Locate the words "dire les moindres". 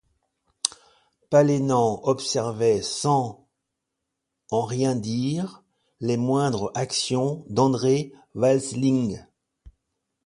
4.95-6.71